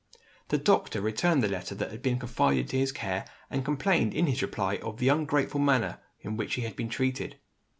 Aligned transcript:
The 0.47 0.57
doctor 0.57 0.99
returned 0.99 1.43
the 1.43 1.47
letter 1.47 1.75
that 1.75 1.91
had 1.91 2.01
been 2.01 2.17
confided 2.17 2.69
to 2.69 2.77
his 2.79 2.91
care, 2.91 3.23
and 3.51 3.63
complained 3.63 4.15
in 4.15 4.25
his 4.25 4.41
reply 4.41 4.77
of 4.77 4.97
the 4.97 5.09
ungrateful 5.09 5.59
manner 5.59 5.99
in 6.21 6.35
which 6.37 6.55
he 6.55 6.63
had 6.63 6.75
been 6.75 6.89
treated. 6.89 7.35